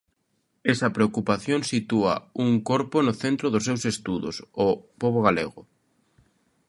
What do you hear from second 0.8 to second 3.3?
preocupación sitúa un corpo no